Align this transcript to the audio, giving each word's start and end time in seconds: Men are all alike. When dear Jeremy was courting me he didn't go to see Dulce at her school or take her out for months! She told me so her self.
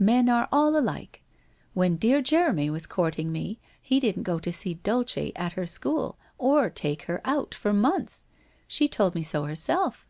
Men 0.00 0.28
are 0.28 0.48
all 0.50 0.76
alike. 0.76 1.22
When 1.72 1.94
dear 1.94 2.20
Jeremy 2.20 2.70
was 2.70 2.88
courting 2.88 3.30
me 3.30 3.60
he 3.80 4.00
didn't 4.00 4.24
go 4.24 4.40
to 4.40 4.52
see 4.52 4.74
Dulce 4.74 5.30
at 5.36 5.52
her 5.52 5.64
school 5.64 6.18
or 6.38 6.68
take 6.70 7.02
her 7.02 7.20
out 7.24 7.54
for 7.54 7.72
months! 7.72 8.26
She 8.66 8.88
told 8.88 9.14
me 9.14 9.22
so 9.22 9.44
her 9.44 9.54
self. 9.54 10.08